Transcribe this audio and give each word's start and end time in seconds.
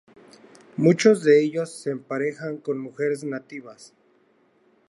Muchos 0.77 1.23
de 1.23 1.43
ellos 1.43 1.79
se 1.79 1.91
emparejan 1.91 2.57
con 2.57 2.79
mujeres 2.79 3.23
nativas. 3.23 3.93